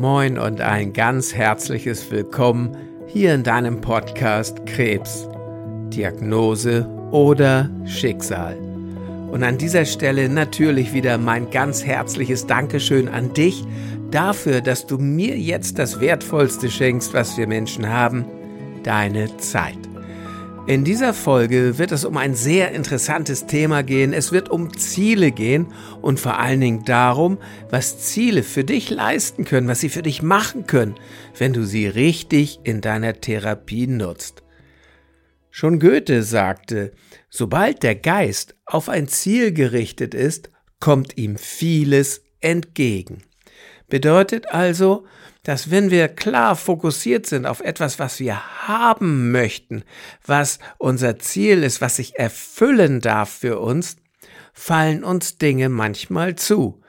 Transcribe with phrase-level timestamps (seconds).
[0.00, 2.74] Moin und ein ganz herzliches Willkommen
[3.06, 5.28] hier in deinem Podcast Krebs,
[5.90, 8.56] Diagnose oder Schicksal.
[9.30, 13.62] Und an dieser Stelle natürlich wieder mein ganz herzliches Dankeschön an dich
[14.10, 18.24] dafür, dass du mir jetzt das Wertvollste schenkst, was wir Menschen haben,
[18.82, 19.89] deine Zeit.
[20.70, 24.12] In dieser Folge wird es um ein sehr interessantes Thema gehen.
[24.12, 27.38] Es wird um Ziele gehen und vor allen Dingen darum,
[27.70, 30.94] was Ziele für dich leisten können, was sie für dich machen können,
[31.36, 34.44] wenn du sie richtig in deiner Therapie nutzt.
[35.50, 36.92] Schon Goethe sagte,
[37.28, 43.24] sobald der Geist auf ein Ziel gerichtet ist, kommt ihm vieles entgegen.
[43.90, 45.04] Bedeutet also,
[45.42, 49.84] dass wenn wir klar fokussiert sind auf etwas, was wir haben möchten,
[50.24, 53.96] was unser Ziel ist, was sich erfüllen darf für uns,
[54.52, 56.80] fallen uns Dinge manchmal zu.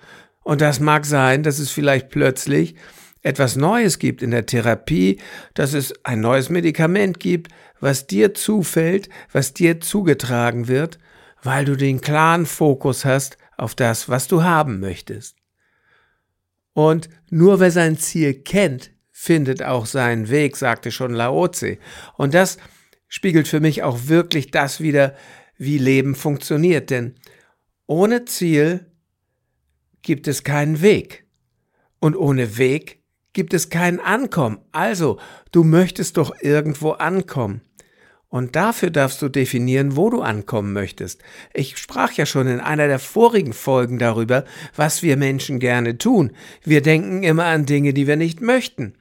[0.44, 2.76] Und das mag sein, dass es vielleicht plötzlich
[3.22, 5.20] etwas Neues gibt in der Therapie,
[5.54, 10.98] dass es ein neues Medikament gibt, was dir zufällt, was dir zugetragen wird,
[11.44, 15.41] weil du den klaren Fokus hast auf das, was du haben möchtest.
[16.74, 21.80] Und nur wer sein Ziel kennt, findet auch seinen Weg, sagte schon Laozi.
[22.18, 22.58] Und das
[23.08, 25.16] spiegelt für mich auch wirklich das wieder,
[25.58, 26.90] wie Leben funktioniert.
[26.90, 27.16] Denn
[27.86, 28.88] ohne Ziel
[30.02, 31.26] gibt es keinen Weg.
[32.00, 34.60] Und ohne Weg gibt es kein Ankommen.
[34.72, 35.20] Also,
[35.52, 37.62] du möchtest doch irgendwo ankommen.
[38.32, 41.22] Und dafür darfst du definieren, wo du ankommen möchtest.
[41.54, 46.32] Ich sprach ja schon in einer der vorigen Folgen darüber, was wir Menschen gerne tun.
[46.64, 48.94] Wir denken immer an Dinge, die wir nicht möchten.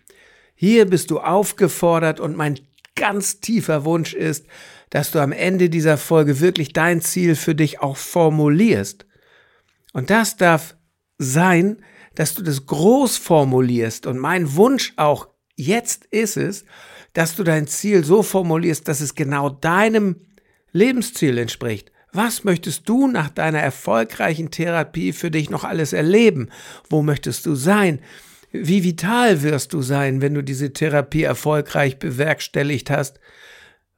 [0.56, 2.58] Hier bist du aufgefordert und mein
[2.96, 4.46] ganz tiefer Wunsch ist,
[4.90, 9.06] dass du am Ende dieser Folge wirklich dein Ziel für dich auch formulierst.
[9.92, 10.74] Und das darf
[11.18, 11.84] sein,
[12.16, 14.08] dass du das groß formulierst.
[14.08, 16.64] Und mein Wunsch auch jetzt ist es,
[17.12, 20.16] dass du dein Ziel so formulierst, dass es genau deinem
[20.72, 21.90] Lebensziel entspricht.
[22.12, 26.50] Was möchtest du nach deiner erfolgreichen Therapie für dich noch alles erleben?
[26.88, 28.00] Wo möchtest du sein?
[28.52, 33.20] Wie vital wirst du sein, wenn du diese Therapie erfolgreich bewerkstelligt hast?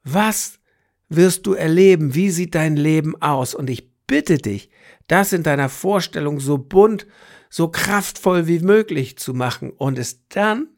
[0.05, 0.59] Was
[1.09, 2.15] wirst du erleben?
[2.15, 3.55] Wie sieht dein Leben aus?
[3.55, 4.69] Und ich bitte dich,
[5.09, 7.07] das in deiner Vorstellung so bunt,
[7.49, 10.69] so kraftvoll wie möglich zu machen und es dann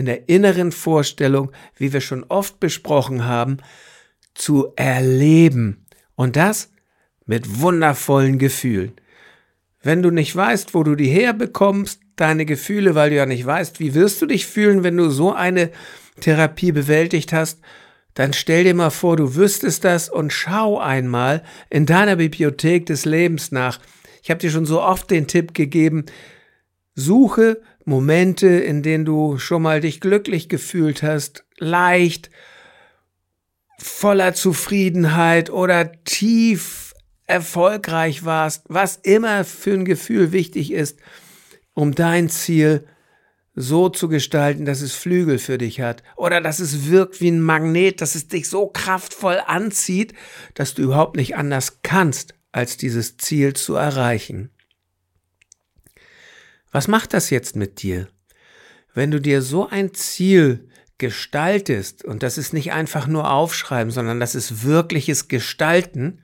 [0.00, 3.58] in der inneren Vorstellung, wie wir schon oft besprochen haben,
[4.34, 5.86] zu erleben.
[6.16, 6.72] Und das
[7.26, 8.92] mit wundervollen Gefühlen.
[9.82, 13.80] Wenn du nicht weißt, wo du die herbekommst, deine Gefühle, weil du ja nicht weißt,
[13.80, 15.70] wie wirst du dich fühlen, wenn du so eine
[16.20, 17.60] Therapie bewältigt hast,
[18.14, 23.04] dann stell dir mal vor, du wüsstest das und schau einmal in deiner Bibliothek des
[23.04, 23.78] Lebens nach.
[24.22, 26.06] Ich habe dir schon so oft den Tipp gegeben,
[26.94, 32.30] suche Momente, in denen du schon mal dich glücklich gefühlt hast, leicht,
[33.78, 36.94] voller Zufriedenheit oder tief
[37.26, 41.00] erfolgreich warst, was immer für ein Gefühl wichtig ist,
[41.74, 42.86] um dein Ziel
[43.56, 47.40] so zu gestalten, dass es Flügel für dich hat oder dass es wirkt wie ein
[47.40, 50.14] Magnet, dass es dich so kraftvoll anzieht,
[50.54, 54.50] dass du überhaupt nicht anders kannst, als dieses Ziel zu erreichen.
[56.70, 58.08] Was macht das jetzt mit dir?
[58.94, 64.20] Wenn du dir so ein Ziel gestaltest, und das ist nicht einfach nur aufschreiben, sondern
[64.20, 66.20] das ist wirkliches Gestalten,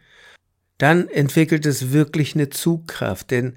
[0.79, 3.57] dann entwickelt es wirklich eine Zugkraft, denn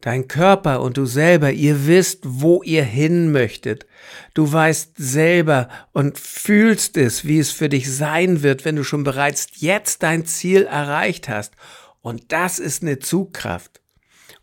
[0.00, 3.86] dein Körper und du selber, ihr wisst, wo ihr hin möchtet.
[4.34, 9.04] Du weißt selber und fühlst es, wie es für dich sein wird, wenn du schon
[9.04, 11.54] bereits jetzt dein Ziel erreicht hast.
[12.00, 13.80] Und das ist eine Zugkraft.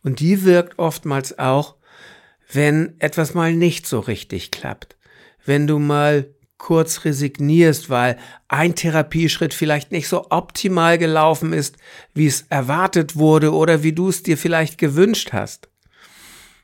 [0.03, 1.76] Und die wirkt oftmals auch,
[2.51, 4.97] wenn etwas mal nicht so richtig klappt.
[5.45, 6.27] Wenn du mal
[6.57, 11.77] kurz resignierst, weil ein Therapieschritt vielleicht nicht so optimal gelaufen ist,
[12.13, 15.69] wie es erwartet wurde oder wie du es dir vielleicht gewünscht hast.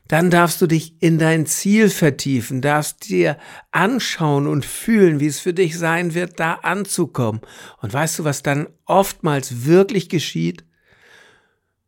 [0.08, 3.38] Dann darfst du dich in dein Ziel vertiefen, darfst dir
[3.70, 7.40] anschauen und fühlen, wie es für dich sein wird, da anzukommen.
[7.80, 10.64] Und weißt du, was dann oftmals wirklich geschieht?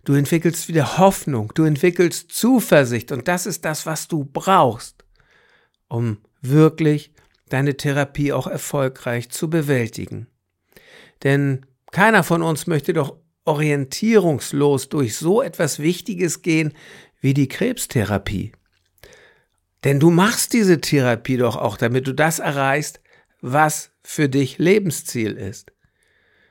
[0.07, 5.05] Du entwickelst wieder Hoffnung, du entwickelst Zuversicht und das ist das, was du brauchst,
[5.89, 7.13] um wirklich
[7.49, 10.29] deine Therapie auch erfolgreich zu bewältigen.
[11.25, 13.17] Denn keiner von uns möchte doch
[13.47, 16.73] orientierungslos durch so etwas Wichtiges gehen
[17.21, 18.53] wie die Krebstherapie.
[19.83, 23.01] Denn du machst diese Therapie doch auch, damit du das erreichst,
[23.41, 25.73] was für dich Lebensziel ist.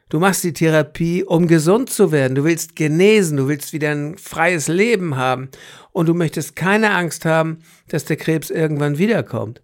[0.09, 2.35] Du machst die Therapie, um gesund zu werden.
[2.35, 5.49] Du willst genesen, du willst wieder ein freies Leben haben
[5.91, 9.63] und du möchtest keine Angst haben, dass der Krebs irgendwann wiederkommt.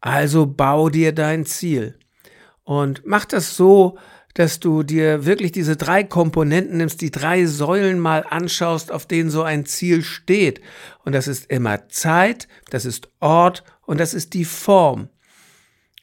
[0.00, 1.98] Also bau dir dein Ziel
[2.64, 3.96] und mach das so,
[4.34, 9.30] dass du dir wirklich diese drei Komponenten nimmst, die drei Säulen mal anschaust, auf denen
[9.30, 10.60] so ein Ziel steht.
[11.04, 15.08] Und das ist immer Zeit, das ist Ort und das ist die Form.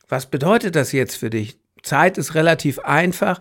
[0.07, 1.59] Was bedeutet das jetzt für dich?
[1.81, 3.39] Zeit ist relativ einfach.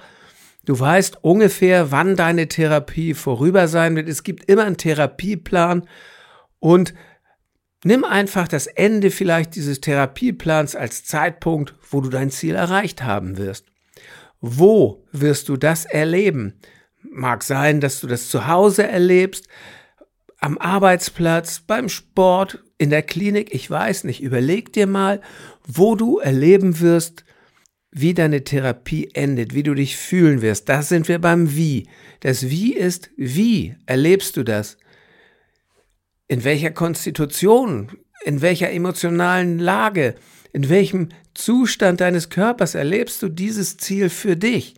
[0.69, 4.07] Du weißt ungefähr, wann deine Therapie vorüber sein wird.
[4.07, 5.89] Es gibt immer einen Therapieplan
[6.59, 6.93] und
[7.85, 13.39] nimm einfach das Ende vielleicht dieses Therapieplans als Zeitpunkt, wo du dein Ziel erreicht haben
[13.39, 13.65] wirst.
[14.43, 16.61] Wo wirst du das erleben?
[17.01, 19.49] Mag sein, dass du das zu Hause erlebst,
[20.39, 24.23] am Arbeitsplatz, beim Sport, in der Klinik, ich weiß nicht.
[24.23, 25.23] Überleg dir mal,
[25.67, 27.25] wo du erleben wirst,
[28.01, 30.69] wie deine Therapie endet, wie du dich fühlen wirst.
[30.69, 31.89] Da sind wir beim Wie.
[32.21, 34.77] Das Wie ist, wie erlebst du das?
[36.27, 37.91] In welcher Konstitution?
[38.25, 40.15] In welcher emotionalen Lage?
[40.53, 44.75] In welchem Zustand deines Körpers erlebst du dieses Ziel für dich?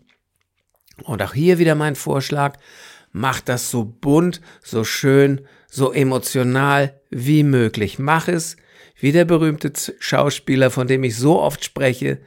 [1.03, 2.57] Und auch hier wieder mein Vorschlag,
[3.11, 7.99] mach das so bunt, so schön, so emotional wie möglich.
[7.99, 8.57] Mach es
[8.99, 12.19] wie der berühmte Schauspieler, von dem ich so oft spreche,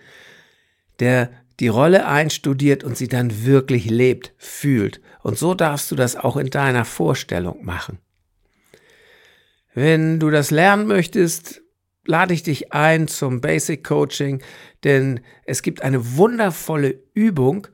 [1.00, 1.30] der
[1.60, 5.00] die Rolle einstudiert und sie dann wirklich lebt, fühlt.
[5.22, 7.98] Und so darfst du das auch in deiner Vorstellung machen.
[9.72, 11.62] Wenn du das lernen möchtest,
[12.06, 14.42] lade ich dich ein zum Basic Coaching,
[14.84, 17.66] denn es gibt eine wundervolle Übung,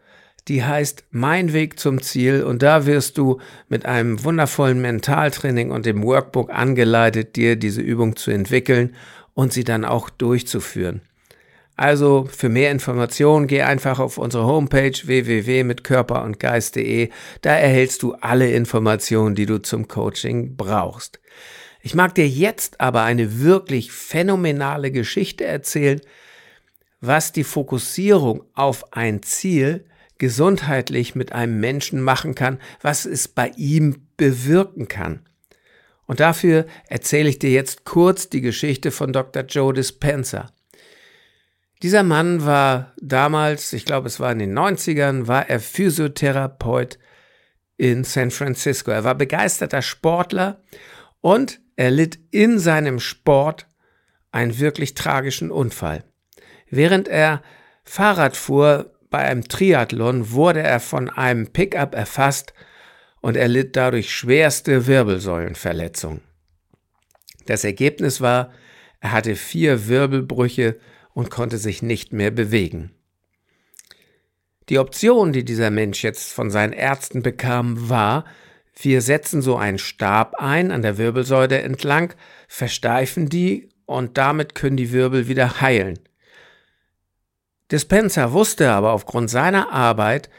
[0.49, 5.87] die heißt Mein Weg zum Ziel und da wirst du mit einem wundervollen Mentaltraining und
[5.87, 8.95] dem Workbook angeleitet, dir diese Übung zu entwickeln
[9.35, 11.03] und sie dann auch durchzuführen.
[11.81, 17.09] Also für mehr Informationen geh einfach auf unsere Homepage www.mitkörperundgeist.de.
[17.41, 21.21] Da erhältst du alle Informationen, die du zum Coaching brauchst.
[21.81, 26.03] Ich mag dir jetzt aber eine wirklich phänomenale Geschichte erzählen,
[27.01, 29.87] was die Fokussierung auf ein Ziel
[30.19, 35.27] gesundheitlich mit einem Menschen machen kann, was es bei ihm bewirken kann.
[36.05, 39.45] Und dafür erzähle ich dir jetzt kurz die Geschichte von Dr.
[39.45, 40.53] Joe Dispenza.
[41.83, 46.99] Dieser Mann war damals, ich glaube es war in den 90ern, war er Physiotherapeut
[47.79, 48.91] in San Francisco.
[48.91, 50.63] Er war begeisterter Sportler
[51.23, 53.67] und er litt in seinem Sport
[54.31, 56.05] einen wirklich tragischen Unfall.
[56.69, 57.43] Während er
[57.85, 62.53] Fahrrad fuhr bei einem Triathlon, wurde er von einem Pickup erfasst
[63.23, 66.21] und er litt dadurch schwerste Wirbelsäulenverletzungen.
[67.47, 68.53] Das Ergebnis war,
[69.01, 70.79] er hatte vier Wirbelbrüche
[71.15, 72.93] und konnte sich nicht mehr bewegen.
[74.69, 78.25] Die Option, die dieser Mensch jetzt von seinen Ärzten bekam, war,
[78.83, 82.15] wir setzen so einen Stab ein an der Wirbelsäule entlang,
[82.49, 85.99] versteifen die und damit können die Wirbel wieder heilen.
[87.71, 90.31] Dispenser wusste aber aufgrund seiner Arbeit,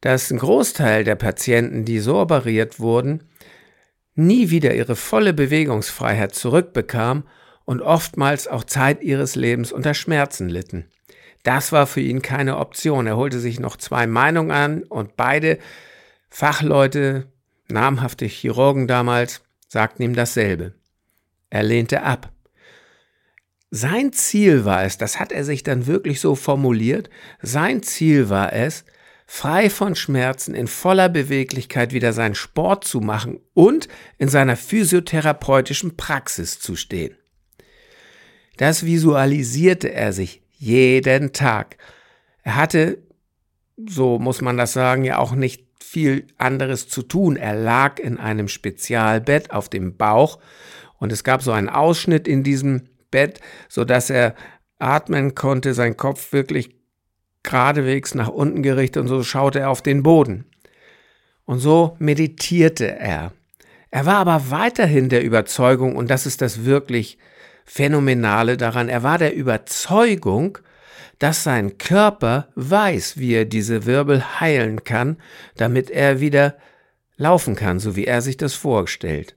[0.00, 3.24] dass ein Großteil der Patienten, die so operiert wurden,
[4.14, 7.24] nie wieder ihre volle Bewegungsfreiheit zurückbekam
[7.70, 10.86] und oftmals auch Zeit ihres Lebens unter Schmerzen litten.
[11.44, 13.06] Das war für ihn keine Option.
[13.06, 15.56] Er holte sich noch zwei Meinungen an und beide
[16.28, 17.28] Fachleute
[17.68, 20.74] namhafte Chirurgen damals sagten ihm dasselbe.
[21.48, 22.32] Er lehnte ab.
[23.70, 27.08] Sein Ziel war es, das hat er sich dann wirklich so formuliert,
[27.40, 28.84] sein Ziel war es,
[29.28, 33.86] frei von Schmerzen, in voller Beweglichkeit wieder seinen Sport zu machen und
[34.18, 37.14] in seiner physiotherapeutischen Praxis zu stehen.
[38.60, 41.78] Das visualisierte er sich jeden Tag.
[42.42, 42.98] Er hatte,
[43.88, 47.36] so muss man das sagen, ja auch nicht viel anderes zu tun.
[47.36, 50.40] Er lag in einem Spezialbett auf dem Bauch
[50.98, 53.40] und es gab so einen Ausschnitt in diesem Bett,
[53.70, 54.34] so dass er
[54.78, 56.76] atmen konnte, sein Kopf wirklich
[57.42, 60.44] geradewegs nach unten gerichtet und so schaute er auf den Boden.
[61.46, 63.32] Und so meditierte er.
[63.90, 67.16] Er war aber weiterhin der Überzeugung, und das ist das wirklich
[67.72, 70.58] Phänomenale daran, er war der Überzeugung,
[71.20, 75.18] dass sein Körper weiß, wie er diese Wirbel heilen kann,
[75.56, 76.56] damit er wieder
[77.16, 79.36] laufen kann, so wie er sich das vorstellt.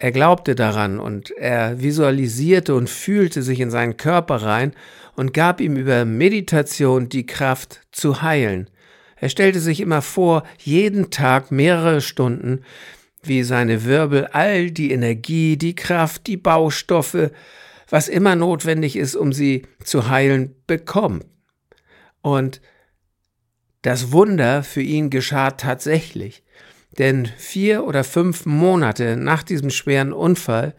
[0.00, 4.72] Er glaubte daran und er visualisierte und fühlte sich in seinen Körper rein
[5.14, 8.68] und gab ihm über Meditation die Kraft zu heilen.
[9.14, 12.64] Er stellte sich immer vor, jeden Tag mehrere Stunden,
[13.22, 17.30] wie seine Wirbel all die Energie, die Kraft, die Baustoffe,
[17.88, 21.24] was immer notwendig ist, um sie zu heilen, bekommen.
[22.20, 22.60] Und
[23.82, 26.42] das Wunder für ihn geschah tatsächlich.
[26.98, 30.74] Denn vier oder fünf Monate nach diesem schweren Unfall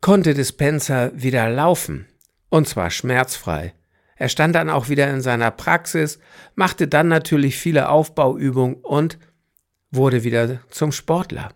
[0.00, 2.06] konnte Dispenser wieder laufen.
[2.48, 3.74] Und zwar schmerzfrei.
[4.16, 6.20] Er stand dann auch wieder in seiner Praxis,
[6.54, 9.18] machte dann natürlich viele Aufbauübungen und
[9.94, 11.50] wurde wieder zum Sportler.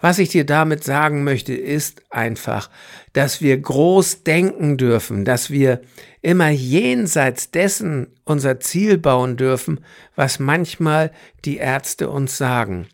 [0.00, 2.70] Was ich dir damit sagen möchte, ist einfach,
[3.12, 5.82] dass wir groß denken dürfen, dass wir
[6.22, 9.80] immer jenseits dessen unser Ziel bauen dürfen,
[10.16, 11.12] was manchmal
[11.44, 12.88] die Ärzte uns sagen.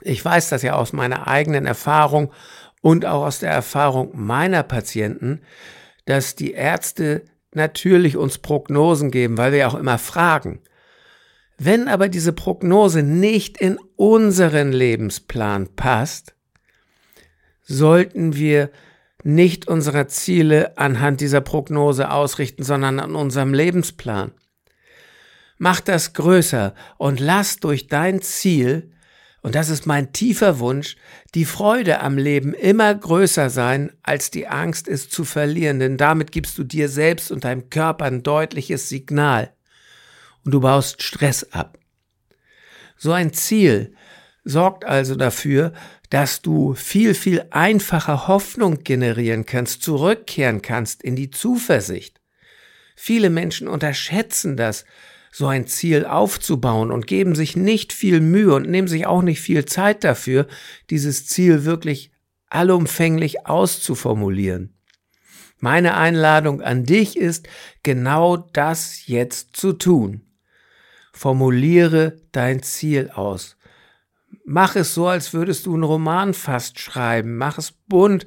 [0.00, 2.32] Ich weiß das ja aus meiner eigenen Erfahrung
[2.80, 5.40] und auch aus der Erfahrung meiner Patienten,
[6.04, 10.60] dass die Ärzte natürlich uns Prognosen geben, weil wir auch immer fragen.
[11.60, 16.36] Wenn aber diese Prognose nicht in unseren Lebensplan passt,
[17.64, 18.70] sollten wir
[19.24, 24.30] nicht unsere Ziele anhand dieser Prognose ausrichten, sondern an unserem Lebensplan.
[25.58, 28.92] Mach das größer und lass durch dein Ziel,
[29.42, 30.96] und das ist mein tiefer Wunsch,
[31.34, 36.30] die Freude am Leben immer größer sein, als die Angst es zu verlieren, denn damit
[36.30, 39.52] gibst du dir selbst und deinem Körper ein deutliches Signal
[40.44, 41.78] und du baust Stress ab.
[42.96, 43.94] So ein Ziel
[44.44, 45.72] sorgt also dafür,
[46.10, 52.20] dass du viel, viel einfacher Hoffnung generieren kannst, zurückkehren kannst in die Zuversicht.
[52.96, 54.84] Viele Menschen unterschätzen das,
[55.30, 59.40] so ein Ziel aufzubauen und geben sich nicht viel Mühe und nehmen sich auch nicht
[59.40, 60.48] viel Zeit dafür,
[60.90, 62.10] dieses Ziel wirklich
[62.48, 64.74] allumfänglich auszuformulieren.
[65.60, 67.48] Meine Einladung an dich ist,
[67.82, 70.27] genau das jetzt zu tun.
[71.18, 73.56] Formuliere dein Ziel aus.
[74.44, 77.36] Mach es so, als würdest du einen Roman fast schreiben.
[77.36, 78.24] Mach es bunt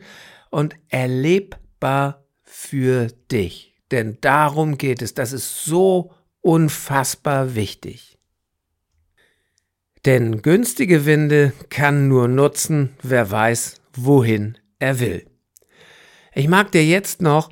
[0.49, 3.77] und erlebbar für dich.
[3.91, 5.13] Denn darum geht es.
[5.13, 8.19] Das ist so unfassbar wichtig.
[10.03, 15.25] Denn günstige Winde kann nur nutzen, wer weiß, wohin er will.
[16.33, 17.51] Ich mag dir jetzt noch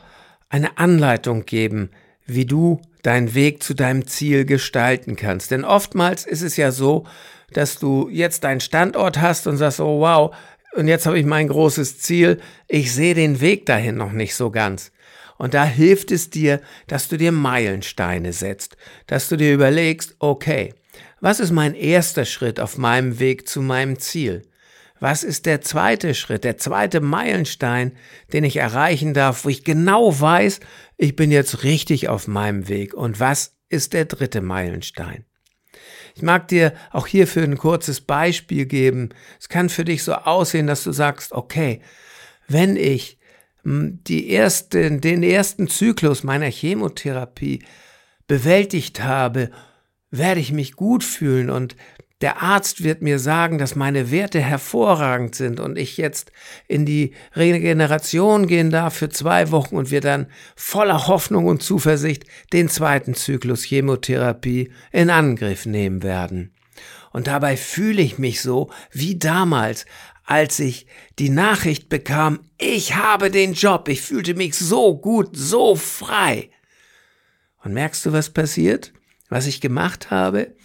[0.49, 1.91] eine Anleitung geben,
[2.25, 5.51] wie du deinen Weg zu deinem Ziel gestalten kannst.
[5.51, 7.05] Denn oftmals ist es ja so,
[7.53, 10.35] dass du jetzt deinen Standort hast und sagst, oh wow,
[10.73, 14.51] und jetzt habe ich mein großes Ziel, ich sehe den Weg dahin noch nicht so
[14.51, 14.91] ganz.
[15.37, 18.77] Und da hilft es dir, dass du dir Meilensteine setzt,
[19.07, 20.73] dass du dir überlegst, okay,
[21.21, 24.43] was ist mein erster Schritt auf meinem Weg zu meinem Ziel?
[24.99, 27.93] Was ist der zweite Schritt, der zweite Meilenstein,
[28.33, 30.59] den ich erreichen darf, wo ich genau weiß,
[30.97, 32.93] ich bin jetzt richtig auf meinem Weg?
[32.93, 35.25] Und was ist der dritte Meilenstein?
[36.15, 39.09] Ich mag dir auch hierfür ein kurzes Beispiel geben.
[39.39, 41.81] Es kann für dich so aussehen, dass du sagst, okay,
[42.47, 43.19] wenn ich
[43.63, 47.63] hm, die erste, den ersten Zyklus meiner Chemotherapie
[48.27, 49.49] bewältigt habe,
[50.11, 51.75] werde ich mich gut fühlen und
[52.21, 56.31] der Arzt wird mir sagen, dass meine Werte hervorragend sind und ich jetzt
[56.67, 62.25] in die Regeneration gehen darf für zwei Wochen und wir dann voller Hoffnung und Zuversicht
[62.51, 66.53] den zweiten Zyklus Chemotherapie in Angriff nehmen werden.
[67.11, 69.85] Und dabei fühle ich mich so wie damals,
[70.25, 70.85] als ich
[71.17, 76.51] die Nachricht bekam, ich habe den Job, ich fühlte mich so gut, so frei.
[77.63, 78.93] Und merkst du, was passiert?
[79.29, 80.55] Was ich gemacht habe?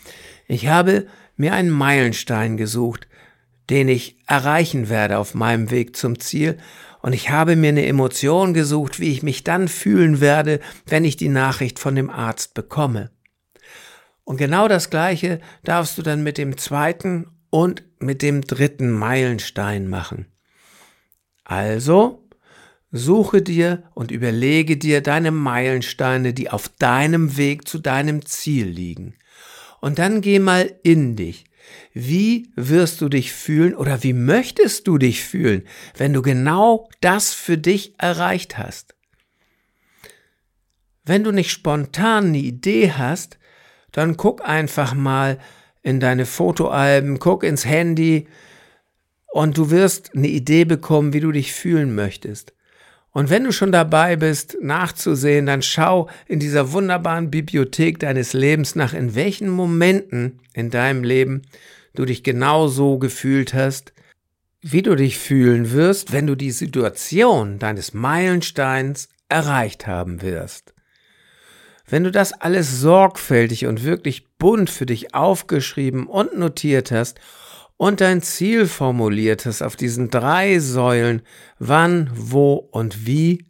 [0.47, 3.09] Ich habe mir einen Meilenstein gesucht,
[3.71, 6.59] den ich erreichen werde auf meinem Weg zum Ziel,
[7.01, 11.19] und ich habe mir eine Emotion gesucht, wie ich mich dann fühlen werde, wenn ich
[11.19, 13.11] die Nachricht von dem Arzt bekomme.
[14.25, 19.87] Und genau das Gleiche darfst du dann mit dem zweiten und mit dem dritten Meilenstein
[19.87, 20.29] machen.
[21.45, 22.27] Also,
[22.91, 29.15] suche dir und überlege dir deine Meilensteine, die auf deinem Weg zu deinem Ziel liegen.
[29.85, 31.45] Und dann geh mal in dich.
[31.93, 37.35] Wie wirst du dich fühlen oder wie möchtest du dich fühlen, wenn du genau das
[37.35, 38.95] für dich erreicht hast?
[41.05, 43.39] Wenn du nicht spontan eine Idee hast,
[43.93, 45.39] dann guck einfach mal
[45.83, 48.27] in deine Fotoalben, guck ins Handy
[49.33, 52.54] und du wirst eine Idee bekommen, wie du dich fühlen möchtest.
[53.15, 58.75] Und wenn du schon dabei bist, nachzusehen, dann schau in dieser wunderbaren Bibliothek deines Lebens
[58.75, 61.43] nach, in welchen Momenten in deinem Leben
[61.95, 63.93] du dich genau so gefühlt hast,
[64.63, 70.75] wie du dich fühlen wirst, wenn du die Situation deines Meilensteins erreicht haben wirst.
[71.87, 77.21] Wenn du das alles sorgfältig und wirklich bunt für dich aufgeschrieben und notiert hast
[77.77, 81.23] und dein Ziel formuliert hast auf diesen drei Säulen,
[81.59, 83.47] wann, wo und wie,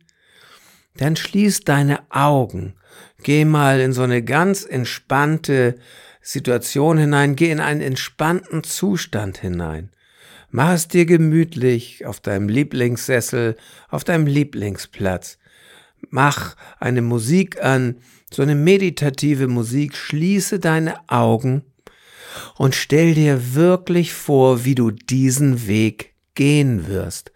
[0.97, 2.75] dann schließ deine Augen,
[3.25, 5.77] Geh mal in so eine ganz entspannte
[6.21, 9.91] Situation hinein, geh in einen entspannten Zustand hinein.
[10.51, 13.57] Mach es dir gemütlich auf deinem Lieblingssessel,
[13.89, 15.39] auf deinem Lieblingsplatz.
[16.11, 17.97] Mach eine Musik an,
[18.31, 21.65] so eine meditative Musik, schließe deine Augen
[22.57, 27.33] und stell dir wirklich vor, wie du diesen Weg gehen wirst.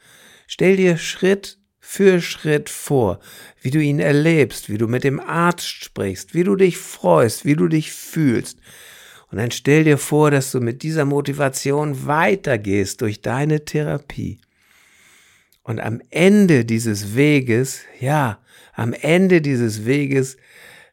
[0.47, 3.19] Stell dir Schritt für Schritt vor,
[3.63, 7.57] wie du ihn erlebst, wie du mit dem Arzt sprichst, wie du dich freust, wie
[7.57, 8.59] du dich fühlst.
[9.31, 14.41] Und dann stell dir vor, dass du mit dieser Motivation weitergehst durch deine Therapie.
[15.63, 18.39] Und am Ende dieses Weges, ja,
[18.75, 20.39] am Ende dieses Weges,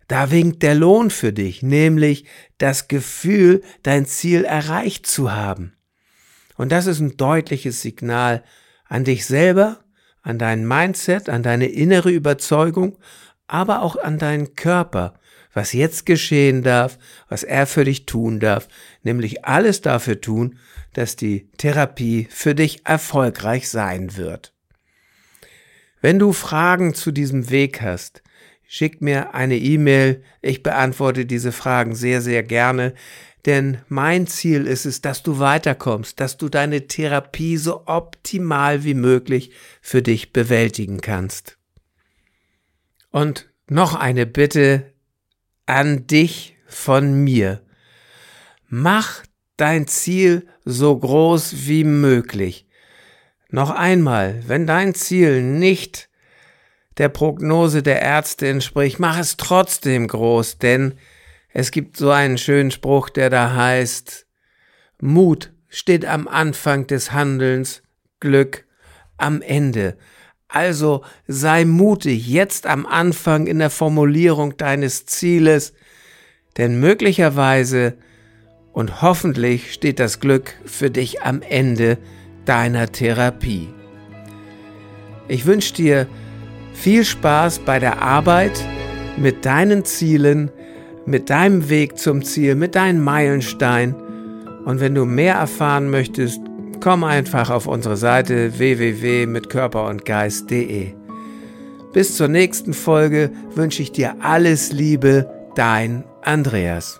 [0.07, 2.25] da winkt der Lohn für dich, nämlich
[2.57, 5.73] das Gefühl, dein Ziel erreicht zu haben.
[6.57, 8.43] Und das ist ein deutliches Signal
[8.87, 9.83] an dich selber,
[10.21, 12.97] an dein Mindset, an deine innere Überzeugung,
[13.47, 15.19] aber auch an deinen Körper,
[15.53, 16.97] was jetzt geschehen darf,
[17.29, 18.67] was er für dich tun darf,
[19.03, 20.59] nämlich alles dafür tun,
[20.93, 24.53] dass die Therapie für dich erfolgreich sein wird.
[26.01, 28.21] Wenn du Fragen zu diesem Weg hast,
[28.67, 30.23] schick mir eine E-Mail.
[30.41, 32.93] Ich beantworte diese Fragen sehr, sehr gerne.
[33.45, 38.95] Denn mein Ziel ist es, dass du weiterkommst, dass du deine Therapie so optimal wie
[38.95, 41.57] möglich für dich bewältigen kannst.
[43.11, 44.93] Und noch eine Bitte
[45.67, 47.61] an dich von mir.
[48.67, 49.23] Mach
[49.57, 52.67] dein Ziel so groß wie möglich.
[53.49, 56.09] Noch einmal, wenn dein Ziel nicht
[56.97, 60.95] der Prognose der Ärzte entspricht, mach es trotzdem groß, denn
[61.49, 64.25] es gibt so einen schönen Spruch, der da heißt,
[65.01, 67.83] Mut steht am Anfang des Handelns,
[68.19, 68.65] Glück
[69.17, 69.97] am Ende.
[70.47, 75.73] Also sei mutig jetzt am Anfang in der Formulierung deines Zieles,
[76.57, 77.97] denn möglicherweise
[78.71, 81.97] und hoffentlich steht das Glück für dich am Ende
[82.45, 83.69] deiner Therapie.
[85.27, 86.07] Ich wünsche dir
[86.75, 88.63] viel Spaß bei der Arbeit
[89.17, 90.51] mit deinen Zielen,
[91.05, 93.95] mit deinem Weg zum Ziel, mit deinem Meilenstein.
[94.65, 96.39] Und wenn du mehr erfahren möchtest,
[96.81, 100.93] komm einfach auf unsere Seite www.mitkörperundgeist.de.
[101.93, 106.99] Bis zur nächsten Folge wünsche ich dir alles Liebe, dein Andreas.